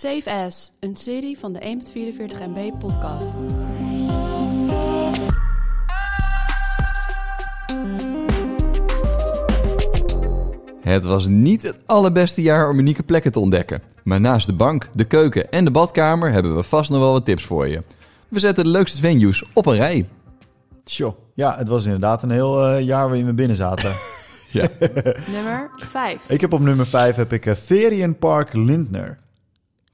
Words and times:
Safe 0.00 0.30
As, 0.30 0.72
een 0.78 0.96
serie 0.96 1.38
van 1.38 1.52
de 1.52 1.60
1.44 1.60 2.38
MB 2.48 2.78
podcast. 2.78 3.40
Het 10.80 11.04
was 11.04 11.26
niet 11.26 11.62
het 11.62 11.78
allerbeste 11.86 12.42
jaar 12.42 12.68
om 12.68 12.78
unieke 12.78 13.02
plekken 13.02 13.32
te 13.32 13.40
ontdekken. 13.40 13.82
Maar 14.02 14.20
naast 14.20 14.46
de 14.46 14.52
bank, 14.52 14.88
de 14.92 15.04
keuken 15.04 15.50
en 15.50 15.64
de 15.64 15.70
badkamer 15.70 16.32
hebben 16.32 16.56
we 16.56 16.62
vast 16.62 16.90
nog 16.90 17.00
wel 17.00 17.12
wat 17.12 17.24
tips 17.24 17.44
voor 17.44 17.68
je. 17.68 17.82
We 18.28 18.38
zetten 18.38 18.64
de 18.64 18.70
leukste 18.70 19.00
venues 19.00 19.44
op 19.52 19.66
een 19.66 19.76
rij. 19.76 20.08
Tjo. 20.84 21.16
Ja, 21.34 21.56
het 21.56 21.68
was 21.68 21.84
inderdaad 21.84 22.22
een 22.22 22.30
heel 22.30 22.66
eh, 22.66 22.84
jaar 22.84 23.08
waarin 23.08 23.26
we 23.26 23.32
binnen 23.32 23.56
zaten. 23.56 23.92
Ja. 24.52 24.68
Nummer 25.32 25.70
5. 25.74 26.20
ik 26.28 26.40
heb 26.40 26.52
op 26.52 26.60
nummer 26.60 26.86
5 26.86 27.16
heb 27.16 27.32
ik 27.32 27.46
uh, 27.46 27.54
Ferienpark 27.54 28.52
Lindner. 28.52 29.18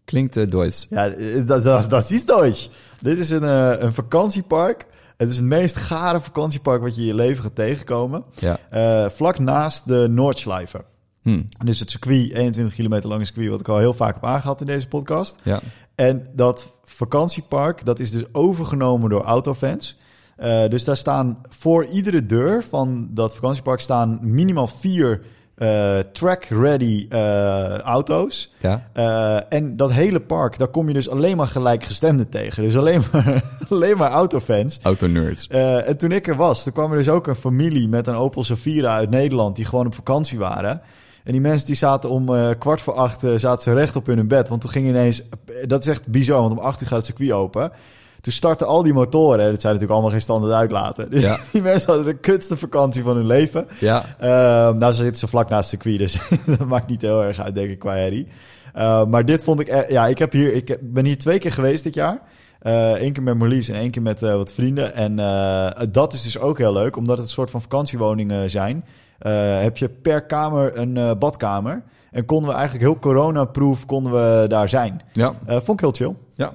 Klinkt 0.06 0.36
uh, 0.36 0.50
Duits. 0.50 0.86
Ja, 0.90 1.08
eh, 1.08 1.46
dat, 1.46 1.62
dat, 1.62 1.90
dat 1.90 2.10
is 2.10 2.26
Duits. 2.26 2.70
Dit 3.00 3.18
is 3.18 3.30
een, 3.30 3.44
eh, 3.44 3.72
een 3.78 3.94
vakantiepark. 3.94 4.86
Het 5.16 5.30
is 5.30 5.36
het 5.36 5.44
meest 5.44 5.76
gare 5.76 6.20
vakantiepark 6.20 6.82
wat 6.82 6.94
je 6.94 7.00
in 7.00 7.06
je 7.06 7.14
leven 7.14 7.42
gaat 7.42 7.54
tegenkomen. 7.54 8.24
Ja. 8.34 8.58
Eh, 8.70 9.10
vlak 9.10 9.38
naast 9.38 9.88
de 9.88 10.06
Noordschleife. 10.10 10.84
Hm. 11.22 11.42
Dus 11.64 11.80
het 11.80 11.90
circuit, 11.90 12.32
21 12.32 12.74
kilometer 12.74 13.08
lange 13.08 13.24
circuit, 13.24 13.50
wat 13.50 13.60
ik 13.60 13.68
al 13.68 13.78
heel 13.78 13.94
vaak 13.94 14.14
heb 14.14 14.24
aangehad 14.24 14.60
in 14.60 14.66
deze 14.66 14.88
podcast. 14.88 15.38
Ja. 15.42 15.60
En 15.94 16.28
dat 16.34 16.70
vakantiepark, 16.84 17.84
dat 17.84 17.98
is 17.98 18.10
dus 18.10 18.24
overgenomen 18.32 19.10
door 19.10 19.22
autofans. 19.22 19.98
Eh, 20.36 20.68
dus 20.68 20.84
daar 20.84 20.96
staan 20.96 21.38
voor 21.48 21.84
iedere 21.84 22.26
deur 22.26 22.64
van 22.64 23.08
dat 23.10 23.34
vakantiepark 23.34 23.80
staan 23.80 24.18
minimaal 24.22 24.66
vier 24.66 25.22
eh, 25.56 25.98
track-ready 26.12 27.06
eh, 27.08 27.78
auto's. 27.78 28.52
Ja. 28.58 28.88
Eh, 28.92 29.38
en 29.48 29.76
dat 29.76 29.92
hele 29.92 30.20
park, 30.20 30.58
daar 30.58 30.68
kom 30.68 30.88
je 30.88 30.94
dus 30.94 31.08
alleen 31.08 31.36
maar 31.36 31.46
gelijkgestemden 31.46 32.28
tegen. 32.28 32.62
Dus 32.62 32.76
alleen 32.76 33.02
maar, 33.12 33.42
alleen 33.70 33.96
maar 33.96 34.10
autofans. 34.10 34.78
Autonerds. 34.82 35.46
En 35.48 35.96
toen 35.96 36.12
ik 36.12 36.28
er 36.28 36.36
was, 36.36 36.62
toen 36.62 36.72
kwam 36.72 36.90
er 36.90 36.98
dus 36.98 37.08
ook 37.08 37.26
een 37.26 37.34
familie 37.34 37.88
met 37.88 38.06
een 38.06 38.14
Opel 38.14 38.44
Safira 38.44 38.94
uit 38.94 39.10
Nederland... 39.10 39.56
die 39.56 39.64
gewoon 39.64 39.86
op 39.86 39.94
vakantie 39.94 40.38
waren. 40.38 40.80
En 41.24 41.32
die 41.32 41.40
mensen 41.40 41.66
die 41.66 41.76
zaten 41.76 42.10
om 42.10 42.56
kwart 42.58 42.80
voor 42.80 42.94
acht 42.94 43.20
zaten 43.36 43.62
ze 43.62 43.72
recht 43.72 43.96
op 43.96 44.08
in 44.08 44.16
hun 44.16 44.28
bed. 44.28 44.48
Want 44.48 44.60
toen 44.60 44.70
ging 44.70 44.88
ineens... 44.88 45.22
Dat 45.66 45.80
is 45.80 45.86
echt 45.86 46.08
bizar, 46.08 46.40
want 46.40 46.52
om 46.52 46.58
acht 46.58 46.80
uur 46.80 46.86
gaat 46.86 46.96
het 46.96 47.06
circuit 47.06 47.32
open. 47.32 47.72
Toen 48.20 48.32
startten 48.32 48.66
al 48.66 48.82
die 48.82 48.92
motoren. 48.92 49.38
Dat 49.38 49.60
zijn 49.60 49.72
natuurlijk 49.72 49.90
allemaal 49.90 50.10
geen 50.10 50.20
standaard 50.20 50.52
uitlaten. 50.52 51.10
Dus 51.10 51.22
Ja. 51.22 51.38
die 51.52 51.62
mensen 51.62 51.86
hadden 51.92 52.06
de 52.06 52.20
kutste 52.20 52.56
vakantie 52.56 53.02
van 53.02 53.16
hun 53.16 53.26
leven. 53.26 53.66
Ja. 53.78 54.04
Ehm, 54.18 54.78
nou, 54.78 54.92
ze 54.92 54.98
zitten 54.98 55.16
ze 55.16 55.26
vlak 55.28 55.48
naast 55.48 55.70
het 55.70 55.82
circuit, 55.82 55.98
dus 55.98 56.18
dat 56.58 56.68
maakt 56.68 56.88
niet 56.88 57.02
heel 57.02 57.24
erg 57.24 57.40
uit, 57.40 57.54
denk 57.54 57.70
ik, 57.70 57.78
qua 57.78 57.94
herrie. 57.94 58.28
Ehm, 58.74 59.08
maar 59.08 59.24
dit 59.24 59.44
vond 59.44 59.60
ik... 59.60 59.90
Ja, 59.90 60.06
ik, 60.06 60.18
heb 60.18 60.32
hier, 60.32 60.54
ik 60.54 60.78
ben 60.82 61.04
hier 61.04 61.18
twee 61.18 61.38
keer 61.38 61.52
geweest 61.52 61.84
dit 61.84 61.94
jaar. 61.94 62.20
Eén 62.60 63.12
keer 63.12 63.22
met 63.22 63.38
Marlies 63.38 63.68
en 63.68 63.74
één 63.74 63.90
keer 63.90 64.02
met 64.02 64.22
eh, 64.22 64.34
wat 64.34 64.52
vrienden. 64.52 64.94
En 64.94 65.18
eh, 65.18 65.86
dat 65.90 66.12
is 66.12 66.22
dus 66.22 66.38
ook 66.38 66.58
heel 66.58 66.72
leuk, 66.72 66.96
omdat 66.96 67.16
het 67.16 67.26
een 67.26 67.32
soort 67.32 67.50
van 67.50 67.62
vakantiewoningen 67.62 68.50
zijn. 68.50 68.84
Eh, 69.18 69.60
heb 69.60 69.76
je 69.76 69.88
per 69.88 70.22
kamer 70.26 70.78
een 70.78 70.96
eh, 70.96 71.10
badkamer. 71.18 71.82
En 72.10 72.24
konden 72.24 72.48
we 72.48 72.54
eigenlijk 72.54 72.84
heel 72.84 72.98
corona-proof 72.98 73.86
konden 73.86 74.12
we 74.12 74.48
daar 74.48 74.68
zijn. 74.68 75.00
Ja. 75.12 75.34
Eh, 75.46 75.56
vond 75.56 75.68
ik 75.68 75.80
heel 75.80 75.92
chill. 75.92 76.14
Ja. 76.34 76.52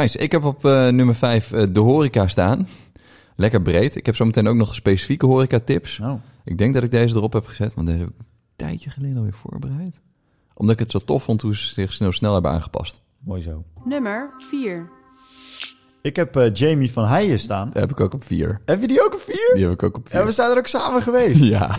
Nice. 0.00 0.18
Ik 0.18 0.32
heb 0.32 0.44
op 0.44 0.64
eh, 0.64 0.88
nummer 0.88 1.14
5 1.14 1.48
de 1.48 1.80
horeca 1.80 2.28
staan. 2.28 2.68
Lekker 3.36 3.62
breed. 3.62 3.96
Ik 3.96 4.06
heb 4.06 4.16
zometeen 4.16 4.46
ook 4.48 4.56
nog 4.56 4.74
specifieke 4.74 5.26
horeca 5.26 5.58
tips. 5.64 6.00
Oh. 6.00 6.12
Ik 6.44 6.58
denk 6.58 6.74
dat 6.74 6.82
ik 6.82 6.90
deze 6.90 7.16
erop 7.16 7.32
heb 7.32 7.46
gezet, 7.46 7.74
want 7.74 7.86
deze 7.86 7.98
heb 7.98 8.08
ik 8.08 8.14
een 8.18 8.26
tijdje 8.56 8.90
geleden 8.90 9.16
alweer 9.16 9.32
voorbereid. 9.34 10.00
Omdat 10.54 10.74
ik 10.74 10.80
het 10.80 10.90
zo 10.90 10.98
tof 10.98 11.22
vond 11.22 11.42
hoe 11.42 11.56
ze 11.56 11.66
zich 11.72 11.92
snel, 11.92 12.12
snel 12.12 12.32
hebben 12.32 12.50
aangepast. 12.50 13.00
Mooi 13.18 13.42
zo. 13.42 13.64
Nummer 13.84 14.30
4. 14.50 14.88
Ik 16.02 16.16
heb 16.16 16.36
eh, 16.36 16.52
Jamie 16.52 16.92
van 16.92 17.06
Heijen 17.06 17.38
staan. 17.38 17.70
Dat 17.70 17.80
heb 17.80 17.90
ik 17.90 18.00
ook 18.00 18.14
op 18.14 18.24
4. 18.24 18.60
Heb 18.64 18.80
je 18.80 18.86
die 18.86 19.04
ook 19.04 19.14
op 19.14 19.20
vier? 19.20 19.50
Die 19.54 19.64
heb 19.64 19.72
ik 19.72 19.82
ook 19.82 19.96
op 19.96 20.08
4. 20.08 20.18
Ja, 20.18 20.26
we 20.26 20.32
zijn 20.32 20.50
er 20.50 20.58
ook 20.58 20.66
samen 20.66 21.02
geweest. 21.02 21.42
Ja. 21.54 21.76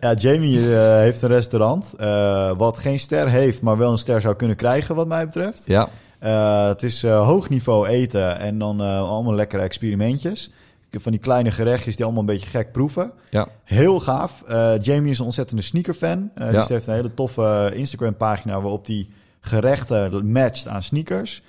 Ja, 0.00 0.14
Jamie 0.14 0.74
eh, 0.74 0.96
heeft 0.96 1.22
een 1.22 1.28
restaurant. 1.28 1.94
eh, 1.96 2.56
wat 2.56 2.78
geen 2.78 2.98
ster 2.98 3.28
heeft, 3.30 3.62
maar 3.62 3.76
wel 3.76 3.90
een 3.90 3.98
ster 3.98 4.20
zou 4.20 4.34
kunnen 4.36 4.56
krijgen, 4.56 4.94
wat 4.94 5.06
mij 5.08 5.26
betreft. 5.26 5.62
Ja. 5.66 5.88
Eh, 6.24 6.66
het 6.66 6.82
is 6.82 7.02
eh, 7.02 7.26
hoog 7.26 7.48
niveau 7.48 7.86
eten 7.86 8.38
en 8.38 8.58
dan 8.58 8.80
eh, 8.80 9.08
allemaal 9.08 9.34
lekkere 9.34 9.62
experimentjes. 9.62 10.50
Van 10.90 11.12
die 11.12 11.20
kleine 11.20 11.50
gerechtjes 11.50 11.96
die 11.96 12.04
allemaal 12.04 12.22
een 12.22 12.28
beetje 12.28 12.48
gek 12.50 12.72
proeven. 12.72 13.12
Ja. 13.30 13.48
Heel 13.64 14.00
gaaf. 14.00 14.42
Jamie 14.80 15.10
is 15.10 15.18
een 15.18 15.24
ontzettende 15.24 15.62
sneakerfan. 15.62 16.30
Eh 16.34 16.46
Ja. 16.46 16.50
Dus 16.52 16.66
hij 16.66 16.76
heeft 16.76 16.86
een 16.86 16.94
hele 16.94 17.14
toffe 17.14 17.70
Instagram-pagina 17.74 18.60
waarop 18.60 18.86
hij 18.86 19.08
gerechten 19.40 20.30
matcht 20.30 20.68
aan 20.68 20.82
sneakers. 20.82 21.42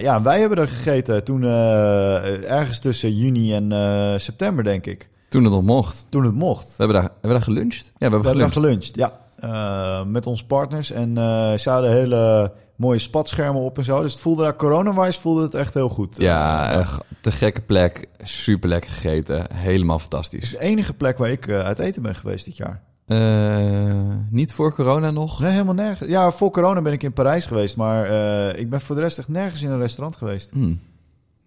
Ja, 0.00 0.22
wij 0.22 0.40
hebben 0.40 0.58
er 0.58 0.68
gegeten 0.68 1.24
toen 1.24 1.42
ergens 1.42 2.78
tussen 2.78 3.16
juni 3.16 3.54
en 3.54 4.20
september, 4.20 4.64
denk 4.64 4.86
ik. 4.86 5.08
Toen 5.28 5.44
het 5.44 5.52
nog 5.52 5.62
mocht. 5.62 6.06
Toen 6.08 6.24
het 6.24 6.34
mocht. 6.34 6.68
We 6.68 6.74
hebben 6.76 6.96
daar, 6.96 7.10
hebben 7.10 7.20
we 7.20 7.28
daar 7.28 7.42
geluncht? 7.42 7.84
Ja, 7.84 7.92
we 7.92 7.98
hebben 7.98 8.20
We 8.20 8.26
hebben 8.26 8.52
geluncht. 8.52 8.94
daar 8.94 9.10
geluncht, 9.42 10.00
ja. 10.00 10.04
Met 10.04 10.26
onze 10.26 10.46
partners. 10.46 10.90
En 10.90 11.18
eh 11.18 11.54
ze 11.54 11.70
hadden 11.70 11.90
hele 11.90 12.52
mooie 12.82 12.98
spatschermen 12.98 13.62
op 13.62 13.78
en 13.78 13.84
zo. 13.84 14.02
Dus 14.02 14.12
het 14.12 14.22
voelde 14.22 14.42
daar, 14.42 14.56
corona-wise 14.56 15.20
voelde 15.20 15.42
het 15.42 15.54
echt 15.54 15.74
heel 15.74 15.88
goed. 15.88 16.16
Ja, 16.16 16.70
echt 16.72 17.04
te 17.20 17.30
gekke 17.32 17.60
plek. 17.60 18.08
Super 18.22 18.68
lekker 18.68 18.90
gegeten. 18.90 19.46
Helemaal 19.54 19.96
het 19.96 20.04
is 20.04 20.10
fantastisch. 20.10 20.50
de 20.50 20.60
enige 20.60 20.94
plek 20.94 21.18
waar 21.18 21.30
ik 21.30 21.46
eh, 21.46 21.58
uit 21.58 21.78
eten 21.78 22.02
ben 22.02 22.14
geweest 22.14 22.44
dit 22.44 22.56
jaar. 22.56 22.82
Eh, 23.06 24.16
niet 24.30 24.54
voor 24.54 24.74
corona 24.74 25.10
nog? 25.10 25.40
Nee, 25.40 25.50
helemaal 25.50 25.74
nergens. 25.74 26.08
Ja, 26.08 26.30
voor 26.30 26.50
corona 26.50 26.82
ben 26.82 26.92
ik 26.92 27.02
in 27.02 27.12
Parijs 27.12 27.46
geweest. 27.46 27.76
Maar 27.76 28.04
eh, 28.04 28.60
ik 28.60 28.70
ben 28.70 28.80
voor 28.80 28.94
de 28.94 29.00
rest 29.02 29.18
echt 29.18 29.28
nergens 29.28 29.62
in 29.62 29.70
een 29.70 29.78
restaurant 29.78 30.16
geweest. 30.16 30.50
Hmm. 30.50 30.80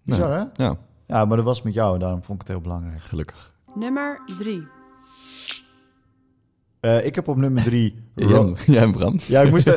Bizar, 0.02 0.28
Nou, 0.28 0.48
hè? 0.56 0.64
Ja, 0.64 0.76
Ja, 1.06 1.24
maar 1.24 1.36
dat 1.36 1.46
was 1.46 1.62
met 1.62 1.74
jou. 1.74 1.98
Daarom 1.98 2.22
vond 2.22 2.40
ik 2.40 2.46
het 2.46 2.56
heel 2.56 2.62
belangrijk. 2.62 3.02
gelukkig. 3.02 3.52
Nummer 3.74 4.20
3. 4.38 4.66
Eh, 6.86 7.06
ik 7.06 7.14
heb 7.14 7.28
op 7.28 7.36
nummer 7.36 7.62
drie... 7.62 7.94
Jij, 8.14 8.54
jij 8.66 8.82
en 8.82 8.92
Bram? 8.92 9.18
Ja, 9.26 9.40
ik 9.40 9.50
moest... 9.50 9.70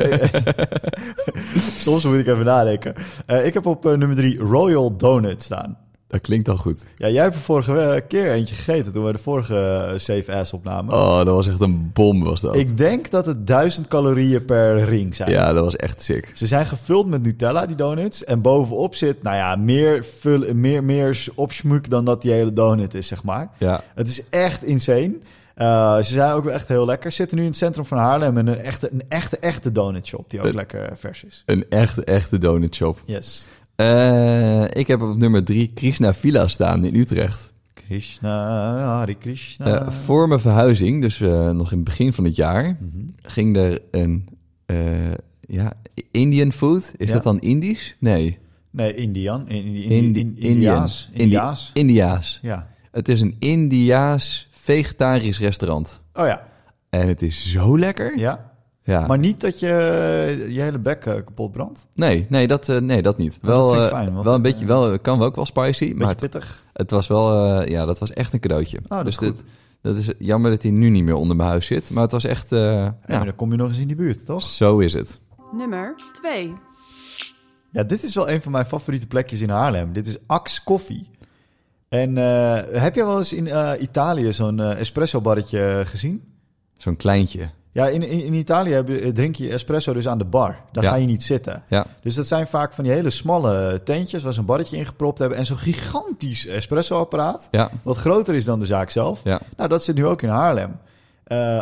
Soms 1.84 2.04
moet 2.04 2.18
ik 2.18 2.26
even 2.26 2.44
nadenken. 2.44 2.94
Eh, 3.26 3.46
ik 3.46 3.54
heb 3.54 3.66
op 3.66 3.86
eh, 3.86 3.92
nummer 3.92 4.16
drie 4.16 4.38
Royal 4.38 4.96
Donut 4.96 5.42
staan. 5.42 5.78
Dat 6.06 6.20
klinkt 6.20 6.48
al 6.48 6.56
goed. 6.56 6.86
Ja, 6.96 7.08
jij 7.08 7.22
hebt 7.22 7.34
er 7.34 7.40
vorige 7.40 8.04
keer 8.08 8.32
eentje 8.32 8.54
gegeten 8.54 8.92
toen 8.92 9.04
we 9.04 9.12
de 9.12 9.18
vorige 9.18 9.94
Safe 9.96 10.34
Ass 10.34 10.52
opnamen. 10.52 10.94
Oh, 10.94 11.16
dat 11.16 11.26
was 11.26 11.48
echt 11.48 11.60
een 11.60 11.90
bom 11.92 12.24
was 12.24 12.40
dat. 12.40 12.56
Ik 12.56 12.76
denk 12.76 13.10
dat 13.10 13.26
het 13.26 13.46
1000 13.46 13.88
calorieën 13.88 14.44
per 14.44 14.84
ring 14.84 15.14
zijn. 15.14 15.30
Ja, 15.30 15.52
dat 15.52 15.64
was 15.64 15.76
echt 15.76 16.02
sick. 16.02 16.30
Ze 16.34 16.46
zijn 16.46 16.66
gevuld 16.66 17.06
met 17.06 17.22
Nutella, 17.22 17.66
die 17.66 17.76
donuts. 17.76 18.24
En 18.24 18.40
bovenop 18.40 18.94
zit, 18.94 19.22
nou 19.22 19.36
ja, 19.36 19.56
meer, 19.56 20.04
vul, 20.18 20.54
meer, 20.54 20.84
meer 20.84 21.26
opschmuk 21.34 21.90
dan 21.90 22.04
dat 22.04 22.22
die 22.22 22.32
hele 22.32 22.52
donut 22.52 22.94
is, 22.94 23.06
zeg 23.06 23.22
maar. 23.22 23.50
Ja, 23.58 23.82
Het 23.94 24.08
is 24.08 24.28
echt 24.28 24.64
insane. 24.64 25.12
Eh, 25.60 25.96
ze 25.96 26.12
zijn 26.12 26.32
ook 26.32 26.44
wel 26.44 26.52
echt 26.52 26.68
heel 26.68 26.84
lekker. 26.86 27.12
Zitten 27.12 27.36
nu 27.36 27.42
in 27.42 27.48
het 27.48 27.58
centrum 27.58 27.84
van 27.84 27.98
Haarlem 27.98 28.38
in 28.38 28.46
een 28.46 28.58
echte, 28.58 28.92
een 28.92 29.02
echte, 29.08 29.38
echte 29.38 29.72
donutshop 29.72 30.30
die 30.30 30.40
ook 30.40 30.46
Eh. 30.46 30.54
lekker 30.54 30.92
vers 30.98 31.24
is. 31.24 31.42
een 31.46 31.68
echte, 31.68 32.04
echte 32.04 32.38
donutshop. 32.38 33.02
Yes. 33.06 33.46
Eh, 33.76 34.62
ik 34.72 34.86
heb 34.86 35.02
op 35.02 35.16
nummer 35.16 35.44
drie 35.44 35.70
Krishna 35.74 36.14
Villa 36.14 36.48
staan 36.48 36.84
in 36.84 36.94
Utrecht. 36.94 37.52
Krishna, 37.74 38.28
Hare 38.76 39.14
Krishna. 39.14 39.80
Eh, 39.80 39.90
voor 39.90 40.28
mijn 40.28 40.40
verhuizing, 40.40 41.00
dus 41.02 41.20
eh, 41.20 41.50
nog 41.50 41.70
in 41.70 41.76
het 41.76 41.84
begin 41.84 42.12
van 42.12 42.24
het 42.24 42.36
jaar, 42.36 42.76
Mhm. 42.80 43.06
ging 43.22 43.56
er 43.56 43.80
een 43.90 44.28
eh, 44.66 44.76
ja, 45.40 45.72
Indian 46.10 46.52
food. 46.52 46.92
Is 46.96 47.08
Ja. 47.08 47.14
dat 47.14 47.22
dan 47.22 47.40
Indisch? 47.40 47.96
Nee. 47.98 48.38
Nee, 48.70 48.94
Indian. 48.94 49.48
In, 49.48 49.64
in, 49.64 49.74
in, 49.74 49.90
Indi-. 49.90 50.34
Indiaas. 50.36 51.08
Indi- 51.12 51.22
Indiaas. 51.22 51.70
Indiaas. 51.74 52.38
Ja. 52.42 52.68
Het 52.90 53.08
is 53.08 53.20
een 53.20 53.36
Indiaas 53.38 54.48
vegetarisch 54.74 55.38
restaurant. 55.40 56.02
Oh 56.12 56.26
ja. 56.26 56.48
En 56.90 57.08
het 57.08 57.22
is 57.22 57.50
zo 57.52 57.78
lekker. 57.78 58.18
Ja. 58.18 58.48
Ja. 58.82 59.06
Maar 59.06 59.18
niet 59.18 59.40
dat 59.40 59.60
je 59.60 59.66
je 60.50 60.60
hele 60.60 60.78
bek 60.78 61.04
eh, 61.06 61.14
kapot 61.14 61.52
brandt. 61.52 61.86
Nee, 61.94 62.26
nee, 62.28 62.46
dat, 62.46 62.68
eh, 62.68 62.78
nee, 62.80 63.02
dat 63.02 63.18
niet. 63.18 63.38
Oh, 63.42 63.48
Wel, 63.48 63.64
dat 63.64 63.72
vind 63.74 63.84
ik 63.86 63.90
eh, 63.92 63.96
fijn, 63.98 64.12
want, 64.12 64.24
wel 64.24 64.34
een 64.34 64.44
eh, 64.44 64.50
beetje, 64.52 64.66
wel, 64.66 64.98
kan 64.98 65.18
wel 65.18 65.26
ook 65.26 65.34
wel 65.36 65.46
spicy, 65.46 65.84
Beetje 65.84 65.94
maar 65.94 66.08
het, 66.08 66.16
pittig. 66.16 66.64
het 66.72 66.90
was 66.90 67.06
wel, 67.06 67.44
eh, 67.60 67.68
ja, 67.68 67.84
dat 67.84 67.98
was 67.98 68.12
echt 68.12 68.32
een 68.32 68.40
cadeautje. 68.40 68.78
Oh, 68.82 68.88
dat 68.88 69.04
dus 69.04 69.12
is 69.18 69.26
goed. 69.28 69.36
dit- 69.36 69.44
dat 69.82 69.96
is 69.96 70.12
jammer 70.18 70.50
dat 70.50 70.62
hij 70.62 70.70
nu 70.70 70.88
niet 70.88 71.04
meer 71.04 71.14
onder 71.14 71.36
mijn 71.36 71.48
huis 71.48 71.66
zit, 71.66 71.90
maar 71.90 72.02
het 72.02 72.12
was 72.12 72.24
echt, 72.24 72.52
eh, 72.52 72.60
ja, 73.06 73.24
dan 73.24 73.34
kom 73.36 73.50
je 73.50 73.56
nog 73.56 73.68
eens 73.68 73.78
in 73.78 73.86
die 73.86 73.96
buurt, 73.96 74.24
toch? 74.24 74.42
zo 74.42 74.78
is 74.78 74.92
het. 74.92 75.20
Nummer 75.52 75.94
2. 76.12 76.52
Ja, 77.72 77.82
dit 77.82 78.02
is 78.02 78.14
wel 78.14 78.30
een 78.30 78.42
van 78.42 78.52
mijn 78.52 78.66
favoriete 78.66 79.06
plekjes 79.06 79.40
in 79.40 79.50
Haarlem. 79.50 79.92
Dit 79.92 80.06
is 80.06 80.16
Axe 80.26 80.64
Koffie. 80.64 81.10
En 81.90 82.18
eh, 82.18 82.80
heb 82.82 82.94
jij 82.94 83.04
wel 83.04 83.16
eens 83.18 83.32
in 83.32 83.46
eh, 83.46 83.70
Italië 83.80 84.32
zo'n 84.32 84.60
eh, 84.60 84.78
espresso 84.78 85.20
barretje 85.20 85.82
gezien? 85.86 86.22
Zo'n 86.76 86.96
kleintje. 86.96 87.48
Ja, 87.72 87.88
in, 87.88 88.02
in, 88.02 88.32
Italië 88.34 88.70
je- 88.70 89.12
drink 89.12 89.34
je 89.34 89.48
espresso 89.50 89.92
dus 89.92 90.08
aan 90.08 90.18
de 90.18 90.24
bar. 90.24 90.56
Daar 90.72 90.84
Ja. 90.84 90.90
ga 90.90 90.96
je 90.96 91.06
niet 91.06 91.22
zitten. 91.22 91.62
Ja, 91.68 91.86
Dus 92.02 92.14
dat 92.14 92.26
zijn 92.26 92.46
vaak 92.46 92.72
van 92.72 92.84
die 92.84 92.92
hele 92.92 93.10
smalle 93.10 93.80
tentjes 93.84 94.22
waar 94.22 94.32
ze 94.32 94.38
een 94.38 94.44
barretje 94.44 94.76
in 94.76 94.86
gepropt 94.86 95.18
hebben. 95.18 95.38
En 95.38 95.46
zo'n 95.46 95.56
gigantisch 95.58 96.46
espresso-apparaat. 96.46 97.48
ja, 97.50 97.70
Wat 97.82 97.96
groter 97.96 98.34
is 98.34 98.44
dan 98.44 98.60
de 98.60 98.66
zaak 98.66 98.90
zelf. 98.90 99.20
ja. 99.24 99.40
Nou, 99.56 99.68
dat 99.68 99.84
zit 99.84 99.96
nu 99.96 100.06
ook 100.06 100.22
in 100.22 100.28
Haarlem. 100.28 100.76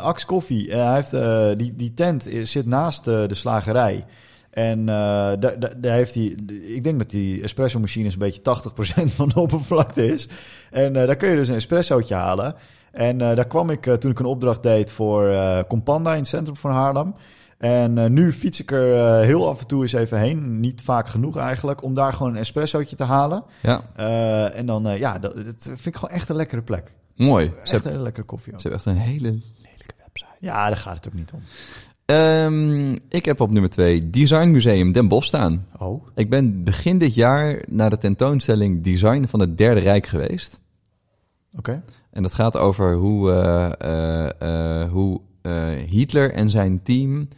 Axe 0.02 0.26
Koffie, 0.26 0.70
eh, 0.72 0.84
hij 0.84 0.94
heeft, 0.94 1.10
die, 1.58 1.76
die 1.76 1.94
tent 1.94 2.26
is- 2.26 2.50
zit 2.50 2.66
naast 2.66 3.04
de 3.04 3.34
slagerij. 3.34 4.04
En 4.50 4.78
eh, 4.80 4.94
daar, 5.38 5.58
daar, 5.58 5.80
daar 5.80 5.94
heeft 5.94 6.14
hij, 6.14 6.24
ik 6.66 6.84
denk 6.84 6.98
dat 6.98 7.10
die 7.10 7.42
espresso 7.42 7.80
machine 7.80 8.08
een 8.08 8.18
beetje 8.18 8.40
80% 8.40 9.04
van 9.04 9.28
de 9.28 9.40
oppervlakte 9.40 10.06
is. 10.06 10.28
En 10.70 10.96
eh, 10.96 11.06
daar 11.06 11.16
kun 11.16 11.28
je 11.28 11.36
dus 11.36 11.48
een 11.48 11.54
espressootje 11.54 12.14
halen. 12.14 12.54
En 12.92 13.20
eh, 13.20 13.36
daar 13.36 13.46
kwam 13.46 13.70
ik 13.70 13.82
toen 13.82 14.10
ik 14.10 14.18
een 14.18 14.24
opdracht 14.24 14.62
deed 14.62 14.92
voor 14.92 15.36
Companda 15.68 16.12
in 16.12 16.18
het 16.18 16.28
centrum 16.28 16.56
van 16.56 16.70
Haarlem. 16.70 17.14
En 17.58 18.12
nu 18.12 18.32
fiets 18.32 18.60
ik 18.60 18.70
er 18.70 19.22
heel 19.24 19.48
af 19.48 19.60
en 19.60 19.66
toe 19.66 19.82
eens 19.82 19.92
even 19.92 20.18
heen. 20.18 20.60
Niet 20.60 20.82
vaak 20.82 21.08
genoeg 21.08 21.36
eigenlijk. 21.36 21.82
Om 21.82 21.94
daar 21.94 22.12
gewoon 22.12 22.32
een 22.32 22.38
espressootje 22.38 22.96
te 22.96 23.04
halen. 23.04 23.44
Ja, 23.62 23.82
en 24.50 24.66
dan, 24.66 24.98
ja, 24.98 25.18
dat, 25.18 25.34
dat 25.34 25.62
vind 25.64 25.86
ik 25.86 25.96
gewoon 25.96 26.14
echt 26.14 26.28
een 26.28 26.36
lekkere 26.36 26.62
plek. 26.62 26.94
mooi. 27.16 27.52
Echt 27.64 27.84
een 27.84 27.90
hele 27.90 28.02
lekkere 28.02 28.26
koffie 28.26 28.52
ook. 28.52 28.60
ze 28.60 28.68
hebben 28.68 28.86
echt 28.86 28.96
een 28.96 29.02
hele 29.12 29.28
lelijke 29.56 29.94
website. 30.04 30.36
Ja, 30.40 30.66
daar 30.66 30.76
gaat 30.76 30.96
het 30.96 31.06
ook 31.06 31.14
niet 31.14 31.32
om. 31.32 31.40
Ehm, 32.12 32.92
ik 33.08 33.24
heb 33.24 33.40
op 33.40 33.50
nummer 33.50 33.70
2 33.70 34.10
Design 34.10 34.50
Museum 34.50 34.92
Den 34.92 35.08
Bosch 35.08 35.26
staan. 35.28 35.66
Oh, 35.78 36.06
Ik 36.14 36.30
ben 36.30 36.64
begin 36.64 36.98
dit 36.98 37.14
jaar 37.14 37.62
naar 37.68 37.90
de 37.90 37.98
tentoonstelling 37.98 38.82
Design 38.82 39.24
van 39.26 39.40
het 39.40 39.58
Derde 39.58 39.80
Rijk 39.80 40.06
geweest. 40.06 40.60
oké. 41.58 41.82
En 42.10 42.22
dat 42.22 42.34
gaat 42.34 42.56
over 42.56 42.94
hoe, 42.94 43.32
eh, 43.32 43.70
eh, 43.78 44.82
eh, 44.82 44.90
hoe 44.90 45.20
Hitler 45.86 46.32
en 46.32 46.50
zijn 46.50 46.82
team 46.82 47.28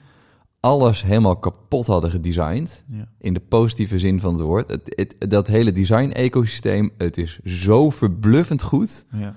alles 0.61 1.03
helemaal 1.03 1.37
kapot 1.37 1.87
hadden 1.87 2.11
gedesigned. 2.11 2.85
Ja. 2.89 3.09
In 3.19 3.35
de 3.35 3.41
positieve 3.41 3.99
zin 3.99 4.21
van 4.21 4.33
het 4.33 4.43
woord. 4.43 4.71
Het, 4.71 4.83
het- 5.19 5.31
dat 5.31 5.47
hele 5.47 5.73
design-ecosysteem, 5.73 6.91
het 6.99 7.17
is 7.19 7.39
zo 7.45 7.91
verbluffend 7.91 8.63
goed. 8.63 9.07
Ja. 9.13 9.35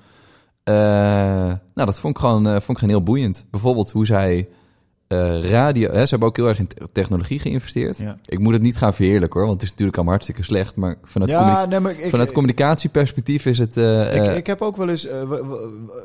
Nou, 1.74 1.88
dat 1.88 2.00
vond 2.00 2.16
ik, 2.16 2.22
gewoon, 2.22 2.44
vond 2.44 2.70
ik 2.70 2.78
gewoon 2.78 2.90
heel 2.96 3.04
boeiend. 3.04 3.46
Bijvoorbeeld 3.52 3.92
hoe 3.92 4.06
zij 4.06 4.48
eh, 5.14 5.50
radio... 5.50 5.92
Hè, 5.92 6.04
ze 6.04 6.10
hebben 6.10 6.28
ook 6.28 6.36
heel 6.38 6.48
erg 6.48 6.60
in 6.60 6.68
te- 6.68 6.88
technologie 6.92 7.40
geïnvesteerd. 7.40 7.98
Ja. 7.98 8.18
Ik 8.26 8.40
moet 8.40 8.54
het 8.54 8.62
niet 8.62 8.78
gaan 8.78 8.94
verheerlijken 8.94 9.40
hoor, 9.40 9.48
want 9.50 9.54
het 9.54 9.64
is 9.64 9.70
natuurlijk 9.70 9.96
allemaal 9.98 10.14
hartstikke 10.14 10.44
slecht. 10.44 10.76
Maar 10.76 10.96
vanuit, 11.04 11.32
communi- 11.32 11.52
Ja, 11.58 11.66
nee, 11.66 11.80
maar 11.80 11.92
ik, 12.00 12.10
vanuit 12.10 12.32
communicatieperspectief 12.32 13.46
is 13.46 13.58
het... 13.58 13.78
eh, 13.78 14.16
ik, 14.16 14.22
eh, 14.26 14.36
ik 14.38 14.48
heb 14.48 14.62
ook 14.62 14.78
wel 14.78 14.90
eens, 14.90 15.08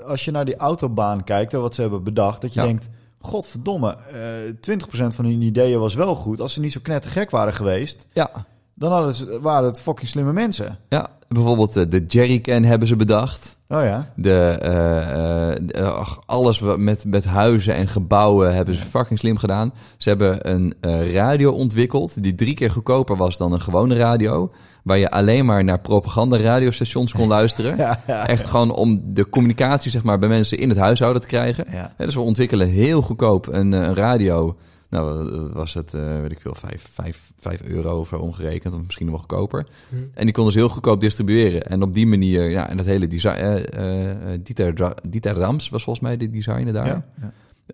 als 0.07 0.25
je 0.25 0.31
naar 0.31 0.45
die 0.45 0.57
autobaan 0.57 1.25
kijkt 1.25 1.55
en 1.55 1.61
wat 1.61 1.75
ze 1.75 1.81
hebben 1.81 2.03
bedacht, 2.03 2.41
dat 2.41 2.55
je 2.55 2.61
Ja. 2.61 2.67
denkt, 2.67 2.89
godverdomme, 3.21 3.97
eh 4.13 4.53
20% 4.61 5.15
van 5.15 5.25
hun 5.25 5.43
ideeën 5.43 5.79
was 5.81 5.95
wel 5.95 6.15
goed. 6.15 6.41
Als 6.41 6.53
ze 6.53 6.61
niet 6.61 6.73
zo 6.73 6.81
knettergek 6.83 7.31
waren 7.31 7.55
geweest, 7.55 8.07
ja, 8.13 8.31
dan 8.79 8.93
hadden 8.93 9.15
ze, 9.15 9.39
waren 9.43 9.69
het 9.69 9.81
fucking 9.81 10.09
slimme 10.09 10.33
mensen. 10.33 10.79
ja, 10.89 11.11
bijvoorbeeld 11.29 11.77
eh, 11.77 11.85
de 11.89 12.05
jerrycan 12.07 12.63
hebben 12.63 12.89
ze 12.89 12.97
bedacht. 12.97 13.59
Oh 13.69 13.83
ja, 13.83 14.13
De, 14.17 14.59
eh, 14.63 15.81
eh, 15.81 15.95
ach, 15.95 16.19
alles 16.27 16.61
met, 16.77 17.05
met 17.05 17.25
huizen 17.25 17.75
en 17.75 17.89
gebouwen 17.89 18.55
hebben 18.55 18.75
ze 18.75 18.81
fucking 18.83 19.19
slim 19.19 19.37
gedaan. 19.39 19.73
Ze 19.97 20.09
hebben 20.09 20.51
een 20.51 20.75
radio 21.13 21.53
ontwikkeld 21.53 22.23
die 22.23 22.35
drie 22.35 22.55
keer 22.55 22.71
goedkoper 22.71 23.17
was 23.17 23.37
dan 23.37 23.53
een 23.53 23.61
gewone 23.61 23.97
radio. 23.97 24.53
Waar 24.83 24.99
je 24.99 25.11
alleen 25.11 25.47
maar 25.47 25.65
naar 25.65 25.81
propaganda 25.81 26.37
radiostations 26.41 27.13
kon 27.13 27.29
luisteren. 27.39 27.77
ja, 27.77 28.01
ja. 28.07 28.27
Echt 28.27 28.49
gewoon 28.49 28.71
om 28.71 29.03
de 29.05 29.29
communicatie 29.29 29.91
zeg 29.91 30.03
maar, 30.03 30.19
bij 30.19 30.29
mensen 30.29 30.59
in 30.59 30.69
het 30.69 30.79
huishouden 30.79 31.23
te 31.23 31.29
krijgen. 31.29 31.67
Dus 31.97 32.15
we 32.15 32.21
ontwikkelen 32.21 32.69
heel 32.69 33.03
goedkoop 33.03 33.47
een, 33.47 33.73
een 33.73 33.95
radio. 33.95 34.57
Nou, 34.91 35.31
dat 35.31 35.51
was 35.53 35.75
het, 35.75 35.95
eh, 35.95 36.21
weet 36.21 36.33
ik 36.33 36.41
veel, 36.41 36.55
5, 36.55 36.89
5, 36.91 37.33
5 37.39 37.63
euro 37.63 37.99
of 38.01 38.09
zo 38.09 38.17
omgerekend. 38.17 38.75
Of 38.75 38.83
misschien 38.83 39.07
nog 39.07 39.15
wel 39.15 39.25
goedkoper. 39.25 39.67
En 40.15 40.25
die 40.25 40.33
konden 40.33 40.53
ze 40.53 40.59
heel 40.59 40.69
goedkoop 40.69 41.01
distribueren. 41.01 41.63
En 41.63 41.83
op 41.83 41.95
die 41.95 42.07
manier, 42.07 42.51
ja, 42.51 42.69
en 42.69 42.77
dat 42.77 42.87
hele 42.87 43.07
design... 43.07 43.37
eh 43.39 44.11
eh, 44.33 44.41
Dieter, 44.43 44.95
Dieter 45.09 45.35
Rams 45.35 45.69
was 45.69 45.83
volgens 45.83 46.05
mij 46.05 46.17
de 46.17 46.31
designer 46.31 46.73
daar. 46.73 46.87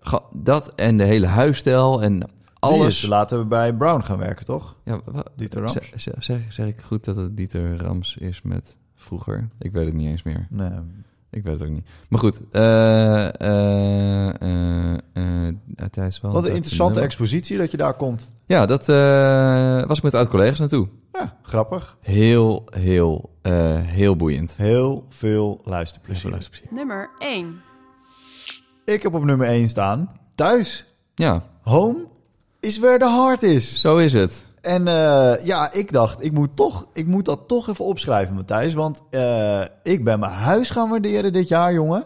Ja, 0.02 0.20
Dat 0.32 0.72
en 0.74 0.96
de 0.96 1.04
hele 1.04 1.26
huisstijl 1.26 2.02
en 2.02 2.18
Die 2.18 2.28
alles. 2.60 3.02
is 3.02 3.08
later 3.08 3.48
bij 3.48 3.74
Brown 3.74 4.02
gaan 4.02 4.18
werken, 4.18 4.44
toch? 4.44 4.76
Ja, 4.84 5.00
Dieter 5.36 5.60
Rams? 5.60 5.72
Zeg, 5.72 5.90
zeg, 5.94 6.22
zeg, 6.22 6.52
zeg 6.52 6.66
ik 6.66 6.80
goed 6.80 7.04
dat 7.04 7.16
het 7.16 7.36
Dieter 7.36 7.76
Rams 7.76 8.16
is 8.16 8.42
met 8.42 8.76
vroeger? 8.94 9.46
Ik 9.58 9.72
weet 9.72 9.86
het 9.86 9.94
niet 9.94 10.08
eens 10.08 10.22
meer. 10.22 10.46
Nee. 10.50 10.70
Ik 11.34 11.42
weet 11.42 11.58
het 11.58 11.68
ook 11.68 11.74
niet. 11.74 11.86
Maar 12.08 12.20
goed, 12.20 12.40
eh 12.50 13.40
eh 13.40 14.42
eh 14.42 14.98
eh, 15.12 15.54
het 15.76 15.96
is 15.96 16.20
wel... 16.20 16.32
Wat 16.32 16.44
een 16.44 16.54
interessante 16.54 17.00
expositie 17.00 17.58
dat 17.58 17.70
je 17.70 17.76
daar 17.76 17.94
komt. 17.94 18.32
Ja, 18.46 18.66
dat 18.66 18.88
eh, 18.88 19.86
was 19.86 19.96
ik 19.96 20.02
met 20.02 20.14
oud-collega's 20.14 20.58
naartoe. 20.58 20.88
Ja, 21.12 21.36
grappig. 21.42 21.98
Heel, 22.00 22.64
heel, 22.70 23.30
eh, 23.42 23.80
heel 23.80 24.16
boeiend. 24.16 24.56
Heel 24.56 25.06
veel 25.08 25.60
luisterplezier. 25.64 26.40
Nummer 26.70 27.10
1. 27.18 27.60
Ik 28.84 29.02
heb 29.02 29.14
op 29.14 29.24
nummer 29.24 29.46
1 29.46 29.68
staan, 29.68 30.10
thuis. 30.34 30.86
Ja, 31.14 31.42
Home 31.62 32.06
is 32.60 32.78
where 32.78 32.98
the 32.98 33.10
heart 33.10 33.42
is. 33.42 33.80
zo 33.80 33.96
is 33.96 34.12
het. 34.12 34.46
En 34.64 34.88
eh, 34.88 35.44
ja, 35.44 35.72
ik 35.72 35.92
dacht, 35.92 36.24
ik 36.24 36.32
moet, 36.32 36.56
toch, 36.56 36.86
ik 36.92 37.06
moet 37.06 37.24
dat 37.24 37.48
toch 37.48 37.68
even 37.68 37.84
opschrijven, 37.84 38.34
Matthijs. 38.34 38.74
Want 38.74 39.00
eh, 39.10 39.64
ik 39.82 40.04
ben 40.04 40.20
mijn 40.20 40.32
huis 40.32 40.70
gaan 40.70 40.90
waarderen 40.90 41.32
dit 41.32 41.48
jaar, 41.48 41.72
jongen. 41.72 42.04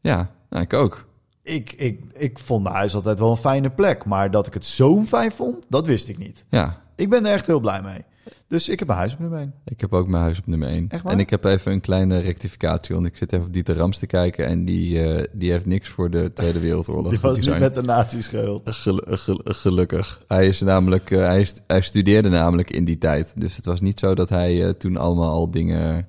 Ja, 0.00 0.30
nou, 0.50 0.62
ik 0.62 0.72
ook. 0.72 1.04
Ik, 1.42 1.72
ik, 1.72 2.00
ik 2.12 2.38
vond 2.38 2.62
mijn 2.62 2.74
huis 2.74 2.94
altijd 2.94 3.18
wel 3.18 3.30
een 3.30 3.36
fijne 3.36 3.70
plek. 3.70 4.04
Maar 4.04 4.30
dat 4.30 4.46
ik 4.46 4.54
het 4.54 4.66
zo 4.66 5.02
fijn 5.06 5.32
vond, 5.32 5.66
dat 5.68 5.86
wist 5.86 6.08
ik 6.08 6.18
niet. 6.18 6.44
Ja, 6.48 6.82
Ik 6.96 7.10
ben 7.10 7.26
er 7.26 7.32
echt 7.32 7.46
heel 7.46 7.60
blij 7.60 7.82
mee. 7.82 8.04
Dus 8.48 8.68
ik 8.68 8.78
heb 8.78 8.88
mijn 8.88 9.00
huis 9.00 9.12
op 9.12 9.18
nummer 9.18 9.38
1. 9.38 9.54
ik 9.64 9.80
heb 9.80 9.92
ook 9.92 10.06
mijn 10.08 10.22
huis 10.22 10.38
op 10.38 10.46
nummer 10.46 10.68
1. 10.68 10.86
Echt 10.88 11.02
waar? 11.02 11.12
En 11.12 11.18
ik 11.18 11.30
heb 11.30 11.44
even 11.44 11.72
een 11.72 11.80
kleine 11.80 12.18
rectificatie, 12.18 12.94
want 12.94 13.06
ik 13.06 13.16
zit 13.16 13.32
even 13.32 13.46
op 13.46 13.52
Dieter 13.52 13.76
Rams 13.76 13.98
te 13.98 14.06
kijken 14.06 14.46
en 14.46 14.64
die, 14.64 15.02
eh, 15.04 15.24
die 15.32 15.50
heeft 15.50 15.66
niks 15.66 15.88
voor 15.88 16.10
de 16.10 16.32
Tweede 16.32 16.60
Wereldoorlog 16.60 17.10
Die 17.12 17.20
was 17.20 17.40
niet 17.40 17.58
met 17.58 17.74
de 17.74 17.82
nazi's 17.82 18.26
gehuld. 18.26 18.70
Gel- 18.70 19.02
gel- 19.06 19.40
gelukkig. 19.44 20.22
Hij, 20.28 20.46
is 20.46 20.60
namelijk, 20.60 21.10
eh, 21.10 21.18
hij, 21.18 21.46
hij 21.66 21.80
studeerde 21.80 22.28
namelijk 22.28 22.70
in 22.70 22.84
die 22.84 22.98
tijd. 22.98 23.32
Dus 23.36 23.56
het 23.56 23.64
was 23.64 23.80
niet 23.80 23.98
zo 23.98 24.14
dat 24.14 24.28
hij 24.28 24.64
eh, 24.64 24.70
toen 24.70 24.96
allemaal 24.96 25.30
al 25.30 25.50
dingen, 25.50 26.06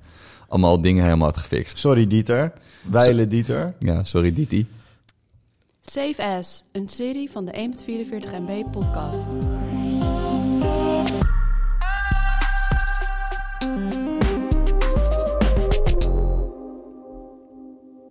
allemaal 0.48 0.70
al 0.70 0.80
dingen 0.80 1.04
helemaal 1.04 1.26
had 1.28 1.36
gefixt. 1.36 1.78
Sorry, 1.78 2.06
Dieter. 2.06 2.52
Weile 2.90 3.26
Dieter. 3.26 3.74
Ja, 3.78 4.04
sorry 4.04 4.32
Diti. 4.32 4.66
Save 5.86 6.22
As, 6.22 6.64
een 6.72 6.88
serie 6.88 7.30
van 7.30 7.44
de 7.44 7.52
1.44 7.52 8.30
MB 8.40 8.70
podcast. 8.70 9.36